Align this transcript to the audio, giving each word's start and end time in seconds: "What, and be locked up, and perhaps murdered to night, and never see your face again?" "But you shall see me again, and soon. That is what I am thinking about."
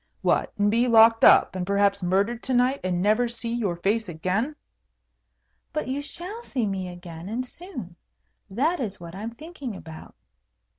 "What, 0.23 0.51
and 0.57 0.71
be 0.71 0.87
locked 0.87 1.23
up, 1.23 1.55
and 1.55 1.63
perhaps 1.63 2.01
murdered 2.01 2.41
to 2.41 2.55
night, 2.55 2.79
and 2.83 3.03
never 3.03 3.27
see 3.27 3.53
your 3.53 3.75
face 3.75 4.09
again?" 4.09 4.55
"But 5.73 5.87
you 5.87 6.01
shall 6.01 6.41
see 6.41 6.65
me 6.65 6.87
again, 6.87 7.29
and 7.29 7.45
soon. 7.45 7.95
That 8.49 8.79
is 8.79 8.99
what 8.99 9.13
I 9.13 9.21
am 9.21 9.35
thinking 9.35 9.75
about." 9.75 10.15